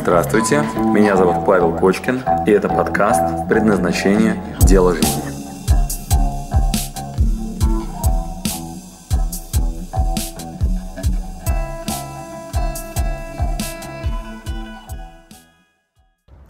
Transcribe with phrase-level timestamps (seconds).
[0.00, 0.62] Здравствуйте,
[0.94, 4.40] меня зовут Павел Кочкин, и это подкаст «Предназначение.
[4.60, 5.22] Дело жизни».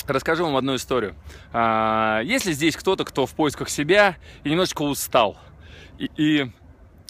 [0.06, 1.14] Расскажу вам одну историю.
[1.52, 5.38] А, Если здесь кто-то, кто в поисках себя и немножечко устал,
[5.98, 6.52] и, и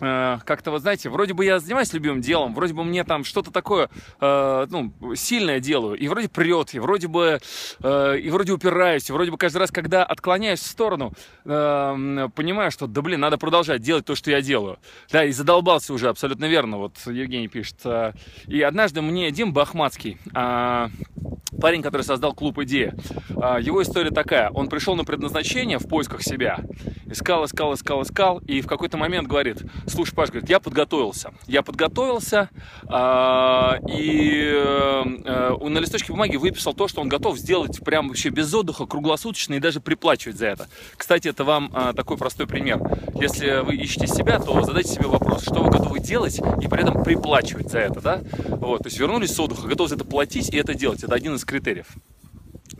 [0.00, 3.50] э, как-то, вот знаете, вроде бы я занимаюсь любимым делом, вроде бы мне там что-то
[3.50, 3.90] такое,
[4.20, 7.40] э, ну, сильное делаю, и вроде прет, и вроде бы,
[7.82, 11.12] э, и вроде упираюсь, и вроде бы каждый раз, когда отклоняюсь в сторону,
[11.44, 14.78] э, понимаю, что, да блин, надо продолжать делать то, что я делаю.
[15.10, 17.76] Да, и задолбался уже, абсолютно верно, вот Евгений пишет.
[17.84, 18.12] Э,
[18.46, 20.88] и однажды мне Дим Бахматский, э,
[21.60, 22.94] парень, который создал клуб «Идея»,
[23.30, 26.60] э, его история такая, он пришел на предназначение в поисках себя,
[27.06, 31.32] искал, искал, искал, искал, и в какой-то момент говорит, слушай, Паш, говорит, я подготовился.
[31.46, 32.50] Я подготовился
[32.86, 38.52] а, и а, на листочке бумаги выписал то, что он готов сделать прям вообще без
[38.52, 40.68] отдыха, круглосуточно и даже приплачивать за это.
[40.96, 42.80] Кстати, это вам а, такой простой пример.
[43.14, 47.02] Если вы ищете себя, то задайте себе вопрос, что вы готовы делать и при этом
[47.02, 48.20] приплачивать за это, да?
[48.48, 51.02] Вот, то есть вернулись с отдыха, готовы за это платить и это делать.
[51.02, 51.88] Это один из критериев.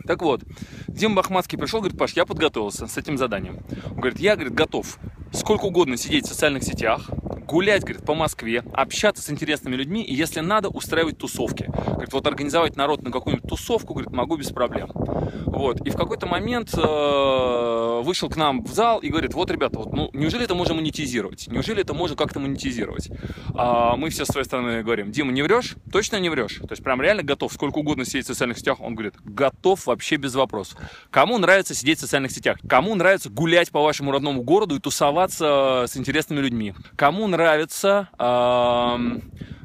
[0.05, 0.43] Так вот,
[0.87, 3.59] Дима Бахматский пришел, говорит, Паш, я подготовился с этим заданием.
[3.89, 4.97] Он говорит, я, говорит, готов
[5.31, 7.09] сколько угодно сидеть в социальных сетях,
[7.49, 11.65] гулять, говорит, по Москве, общаться с интересными людьми, и если надо, устраивать тусовки.
[11.65, 14.91] Говорит, вот организовать народ на какую-нибудь тусовку, говорит, могу без проблем.
[14.93, 15.81] Вот.
[15.81, 19.91] И в какой-то момент э, вышел к нам в зал и говорит, вот, ребята, вот,
[19.93, 21.47] ну, неужели это можно монетизировать?
[21.47, 23.09] Неужели это можно как-то монетизировать?
[23.55, 25.75] А мы все с своей стороны говорим, Дима, не врешь?
[25.91, 26.57] Точно не врешь?
[26.57, 28.77] То есть прям реально готов сколько угодно сидеть в социальных сетях?
[28.79, 30.77] Он говорит, готов вообще без вопросов.
[31.09, 32.57] Кому нравится сидеть в социальных сетях?
[32.69, 36.75] Кому нравится гулять по вашему родному городу и тусоваться с интересными людьми?
[36.95, 37.38] Кому нравится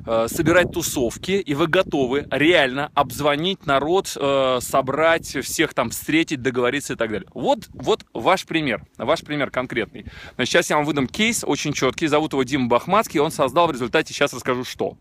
[0.07, 6.93] э, собирать тусовки, и вы готовы реально обзвонить народ, э, собрать всех там, встретить, договориться
[6.93, 7.29] и так далее.
[7.33, 10.07] Вот, вот ваш пример, ваш пример конкретный.
[10.35, 13.73] Значит, сейчас я вам выдам кейс очень четкий, зовут его Дима Бахматский, он создал в
[13.73, 14.97] результате, сейчас расскажу что.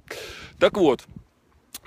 [0.59, 1.06] Так вот,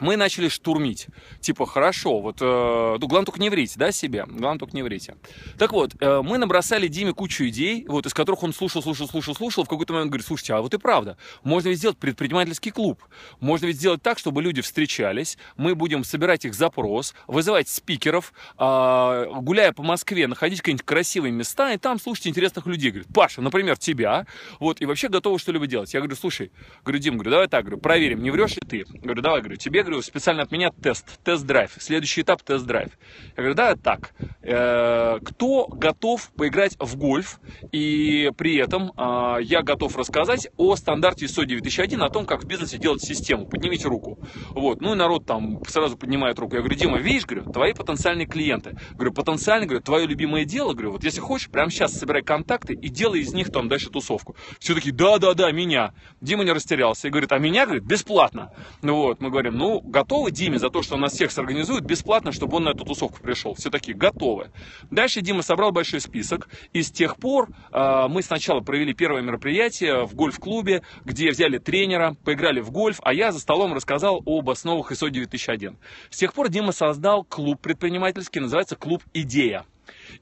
[0.01, 1.07] мы начали штурмить.
[1.41, 4.25] Типа, хорошо, вот, э, ну, главное только не врите, да, себе?
[4.27, 5.17] Главное только не врите.
[5.59, 9.35] Так вот, э, мы набросали Диме кучу идей, вот, из которых он слушал, слушал, слушал,
[9.35, 13.03] слушал, в какой-то момент говорит, слушайте, а вот и правда, можно ведь сделать предпринимательский клуб,
[13.41, 19.27] можно ведь сделать так, чтобы люди встречались, мы будем собирать их запрос, вызывать спикеров, э,
[19.41, 22.91] гуляя по Москве, находить какие-нибудь красивые места, и там слушать интересных людей.
[22.91, 24.27] Говорит, Паша, например, тебя,
[24.61, 25.95] вот, и вообще готовы что-либо делать.
[25.95, 26.53] Я говорю, слушай,
[26.85, 28.85] говорю, Дим, говорю, давай так, говорю, проверим, не врешь ли ты?
[29.01, 31.73] Говорю, давай, говорю, тебе говорю, специально от меня тест, тест-драйв.
[31.79, 32.91] Следующий этап тест-драйв.
[33.37, 34.13] Я говорю, да, так.
[34.43, 37.41] Э, кто готов поиграть в гольф?
[37.73, 42.47] И при этом э, я готов рассказать о стандарте ISO 9001, о том, как в
[42.47, 43.47] бизнесе делать систему.
[43.47, 44.19] Поднимите руку.
[44.51, 44.81] Вот.
[44.81, 46.55] Ну и народ там сразу поднимает руку.
[46.55, 48.77] Я говорю, Дима, видишь, говорю, твои потенциальные клиенты.
[48.93, 52.89] Говорю, потенциально, говорю, твое любимое дело, говорю, вот если хочешь, прямо сейчас собирай контакты и
[52.89, 54.37] делай из них там дальше тусовку.
[54.59, 55.93] Все таки да, да, да, меня.
[56.21, 58.53] Дима не растерялся и говорит, а меня, говорит, бесплатно.
[58.83, 62.33] Ну вот, мы говорим, ну, готовы Диме за то, что он нас всех сорганизует бесплатно,
[62.33, 63.55] чтобы он на эту тусовку пришел.
[63.55, 64.51] Все такие готовы.
[64.91, 66.49] Дальше Дима собрал большой список.
[66.73, 72.17] И с тех пор э, мы сначала провели первое мероприятие в гольф-клубе, где взяли тренера,
[72.25, 75.77] поиграли в гольф, а я за столом рассказал об основах ISO 9001.
[76.11, 79.65] С тех пор Дима создал клуб предпринимательский, называется клуб «Идея».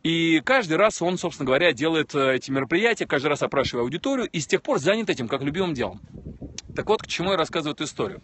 [0.02, 4.40] И каждый раз он, собственно говоря, делает э, эти мероприятия, каждый раз опрашивая аудиторию, и
[4.40, 6.00] с тех пор занят этим как любимым делом.
[6.74, 8.20] Так вот, к чему я рассказываю эту историю.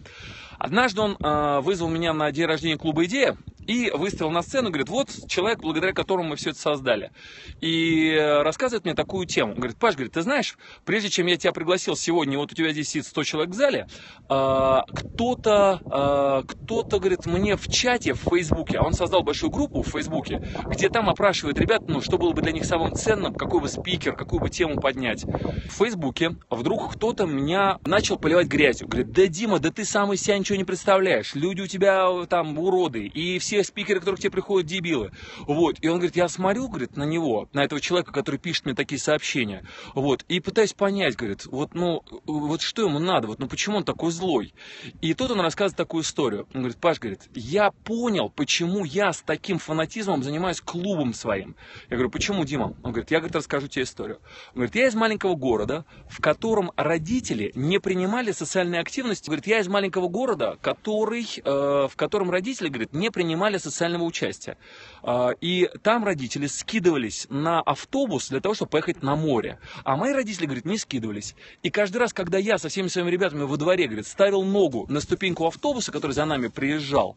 [0.61, 3.35] Однажды он э, вызвал меня на день рождения клуба «Идея»
[3.71, 7.13] и выставил на сцену, говорит, вот человек, благодаря которому мы все это создали.
[7.61, 9.55] И рассказывает мне такую тему.
[9.55, 12.89] Говорит, Паш, говорит, ты знаешь, прежде чем я тебя пригласил сегодня, вот у тебя здесь
[12.89, 13.87] сидит 100 человек в зале,
[14.29, 19.83] э, кто-то, э, кто-то, говорит, мне в чате в Фейсбуке, а он создал большую группу
[19.83, 23.61] в Фейсбуке, где там опрашивает ребят, ну, что было бы для них самым ценным, какой
[23.61, 25.23] бы спикер, какую бы тему поднять.
[25.23, 28.89] В Фейсбуке вдруг кто-то меня начал поливать грязью.
[28.89, 31.37] Говорит, да, Дима, да ты сам из себя ничего не представляешь.
[31.37, 35.13] Люди у тебя там уроды, и все спикеры, которые к тебе приходят, дебилы.
[35.41, 35.77] Вот.
[35.81, 39.01] И он говорит, я смотрю, говорит, на него, на этого человека, который пишет мне такие
[39.01, 39.65] сообщения,
[39.95, 43.85] вот, и пытаюсь понять, говорит, вот, ну, вот что ему надо, вот, ну, почему он
[43.85, 44.55] такой злой?
[45.01, 46.47] И тут он рассказывает такую историю.
[46.55, 51.57] Он говорит, Паш, говорит, я понял, почему я с таким фанатизмом занимаюсь клубом своим.
[51.89, 52.75] Я говорю, почему, Дима?
[52.83, 54.19] Он говорит, я, говорит, расскажу тебе историю.
[54.49, 59.27] Он говорит, я из маленького города, в котором родители не принимали социальные активности.
[59.27, 64.57] Говорит, я из маленького города, который, э, в котором родители, говорит, не принимали социального участия.
[65.03, 69.59] Э, и там родители скидывались на автобус для того, чтобы поехать на море.
[69.85, 71.35] А мои родители, говорит, не скидывались.
[71.63, 75.01] И каждый раз, когда я со всеми своими ребятами во дворе, говорит, ставил ногу на
[75.01, 77.17] ступеньку автобуса, который за нами приезжал,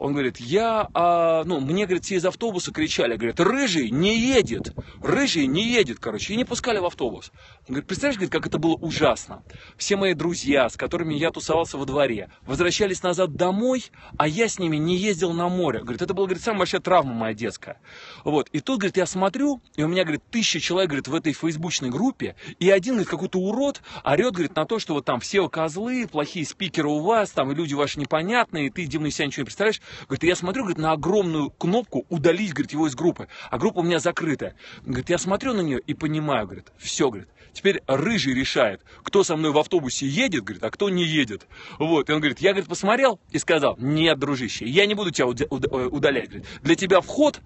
[0.00, 4.74] Он говорит, я, а, ну, мне, говорит, все из автобуса кричали, говорят, рыжий не едет,
[5.02, 7.30] рыжий не едет, короче, и не пускали в автобус.
[7.60, 9.42] Он говорит, представляешь, говорит, как это было ужасно.
[9.76, 13.84] Все мои друзья, с которыми я тусовался во дворе, возвращались назад домой,
[14.16, 15.80] а я с ними не ездил на море.
[15.80, 17.78] Говорит, это была, говорит, самая большая травма моя детская.
[18.24, 21.34] Вот, и тут, говорит, я смотрю, и у меня, говорит, тысяча человек, говорит, в этой
[21.34, 25.46] фейсбучной группе, и один, говорит, какой-то урод орет, говорит, на то, что вот там все
[25.50, 29.26] козлы, плохие спикеры у вас, там, и люди ваши непонятные, и ты, Дима, из себя
[29.26, 29.82] ничего не представляешь.
[30.06, 33.28] Говорит, я смотрю, говорит, на огромную кнопку удалить, говорит, его из группы.
[33.50, 34.54] А группа у меня закрытая.
[34.84, 37.28] Говорит, я смотрю на нее и понимаю, говорит, все, говорит.
[37.52, 41.46] Теперь рыжий решает, кто со мной в автобусе едет, говорит, а кто не едет.
[41.78, 45.26] Вот, и он говорит, я, говорит, посмотрел и сказал, нет, дружище, я не буду тебя
[45.26, 46.46] э, удалять, говорит.
[46.62, 47.40] Для тебя вход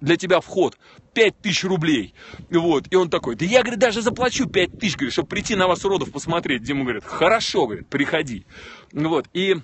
[0.00, 0.76] для тебя вход
[1.14, 2.14] 5000 рублей.
[2.50, 2.86] Вот.
[2.90, 6.10] И он такой, да я, говорит, даже заплачу 5000, говорит, чтобы прийти на вас, уродов,
[6.10, 6.62] посмотреть.
[6.62, 8.46] Дима говорит, хорошо, говорит, приходи.
[8.92, 9.28] Вот.
[9.32, 9.56] И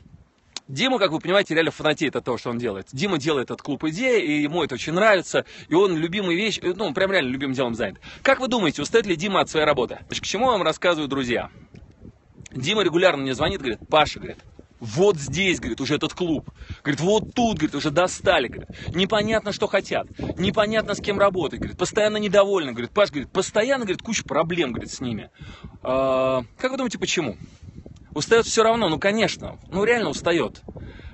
[0.68, 2.88] Дима, как вы понимаете, реально фанатеет от того, что он делает.
[2.92, 6.84] Дима делает этот клуб идеи, и ему это очень нравится, и он любимые вещи, ну,
[6.86, 7.98] он прям реально любимым делом занят.
[8.22, 9.98] Как вы думаете, устает ли Дима от своей работы?
[10.08, 11.50] К чему я вам рассказываю, друзья?
[12.52, 14.38] Дима регулярно мне звонит, говорит, Паша, говорит,
[14.82, 16.50] вот здесь, говорит, уже этот клуб.
[16.82, 18.70] Говорит, вот тут, говорит, уже достали, говорит.
[18.94, 20.08] Непонятно, что хотят.
[20.36, 21.78] Непонятно, с кем работать, говорит.
[21.78, 22.90] Постоянно недовольны, говорит.
[22.90, 25.30] Паш, говорит, постоянно, говорит, куча проблем, говорит, с ними.
[25.82, 27.36] А, как вы думаете, почему?
[28.14, 30.62] Устает все равно, ну конечно, ну реально устает.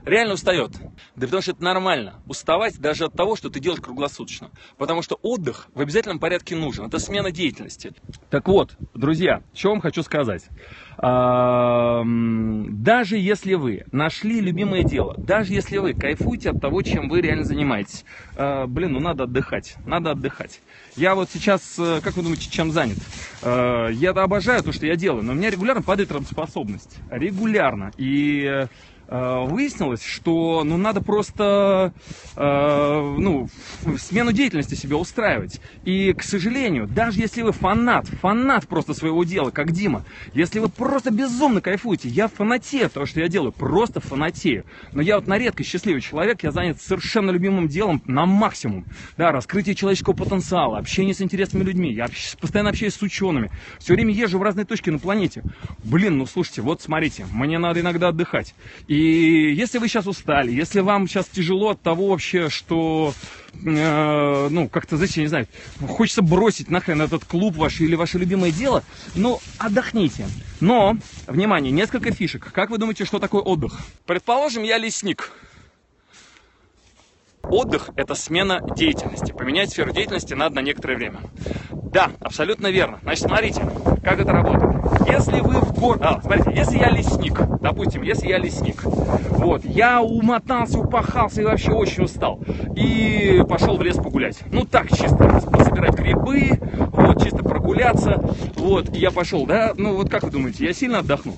[0.05, 0.73] Реально устает.
[1.17, 2.15] Да потому что это нормально.
[2.27, 4.51] Уставать даже от того, что ты делаешь круглосуточно.
[4.77, 6.87] Потому что отдых в обязательном порядке нужен.
[6.87, 7.93] Это смена деятельности.
[8.31, 10.45] Так вот, друзья, что вам хочу сказать.
[10.99, 17.45] Даже если вы нашли любимое дело, даже если вы кайфуете от того, чем вы реально
[17.45, 18.05] занимаетесь,
[18.35, 20.61] а, блин, ну надо отдыхать, надо отдыхать.
[20.97, 22.99] Я вот сейчас, э, как вы думаете, чем занят?
[23.43, 26.99] А, я обожаю то, что я делаю, но у меня регулярно падает работоспособность.
[27.11, 27.93] Регулярно.
[27.97, 28.67] И Э,
[29.09, 31.95] выяснилось, что ну, надо просто
[32.37, 33.49] э, ну,
[33.97, 35.61] смену деятельности себе устраивать.
[35.85, 40.69] И, к сожалению, даже если вы фанат, фанат просто своего дела, как Дима, если вы
[40.69, 44.65] просто безумно кайфуете, я фанатею того, что я делаю, просто фанатею.
[44.93, 48.85] Но я вот на редкость счастливый человек, я занят совершенно любимым делом на максимум.
[49.17, 52.09] Да, раскрытие человеческого потенциала, общение с интересными людьми, я
[52.41, 55.43] постоянно общаюсь с учеными, все время езжу в разные точки на планете.
[55.83, 58.55] Блин, ну слушайте, вот смотрите, мне надо иногда отдыхать.
[58.87, 63.15] И и если вы сейчас устали, если вам сейчас тяжело от того вообще, что,
[63.55, 65.47] э, ну, как-то, знаете, не знаю,
[65.89, 68.83] хочется бросить нахрен этот клуб ваш или ваше любимое дело,
[69.15, 70.27] ну, отдохните.
[70.61, 70.97] Но,
[71.29, 72.51] внимание, несколько фишек.
[72.53, 73.79] Как вы думаете, что такое отдых?
[74.05, 75.31] Предположим, я лесник.
[77.45, 79.31] Отдых– это смена деятельности.
[79.31, 81.21] Поменять сферу деятельности надо на некоторое время.
[81.71, 82.99] Да, абсолютно верно.
[83.03, 83.63] Значит, смотрите,
[84.03, 84.78] как это работает.
[85.07, 86.01] Если вы в город...
[86.03, 91.73] А, смотрите, если я лесник, допустим, если я лесник, вот, я умотался, упахался и вообще
[91.73, 92.41] очень устал,
[92.77, 94.39] и пошел в лес погулять.
[94.53, 96.59] Ну, так, чисто пособирать грибы,
[96.93, 98.23] вот, чисто прогуляться,
[98.57, 101.37] вот, я пошел, да, ну, вот как вы думаете, я сильно отдохнул?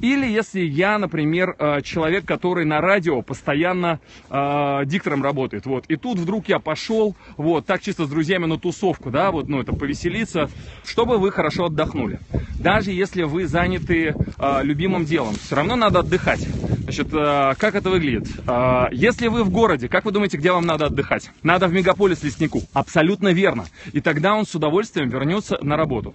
[0.00, 5.96] Или если я, например, э, человек, который на радио постоянно э, диктором работает, вот, и
[5.96, 9.72] тут вдруг я пошел, вот, так чисто с друзьями на тусовку, да, вот, ну, это
[9.72, 10.50] повеселиться,
[10.84, 12.20] чтобы вы хорошо отдохнули.
[12.58, 16.40] Даже если вы заняты э, любимым делом, все равно надо отдыхать.
[16.40, 18.28] Значит, э, как это выглядит?
[18.46, 21.30] Э, если вы в городе, как вы думаете, где вам надо отдыхать?
[21.42, 22.62] Надо в мегаполис леснику.
[22.72, 23.64] Абсолютно верно.
[23.92, 26.14] И тогда он с удовольствием вернется на работу.